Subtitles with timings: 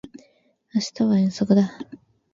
[0.73, 1.77] 明日は遠足だ